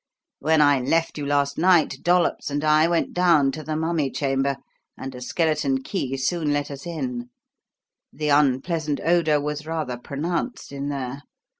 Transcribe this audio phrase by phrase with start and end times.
[0.39, 4.55] When I left you last night, Dollops and I went down to the mummy chamber,
[4.97, 7.29] and a skeleton key soon let us in.
[8.11, 11.21] The unpleasant odour was rather pronounced in there.